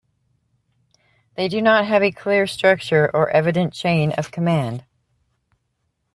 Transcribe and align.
They 1.35 1.47
do 1.47 1.61
not 1.61 1.85
have 1.85 2.01
a 2.01 2.09
clear 2.11 2.47
structure 2.47 3.11
or 3.15 3.29
evident 3.29 3.71
chain 3.71 4.13
of 4.13 4.31
command. 4.31 4.83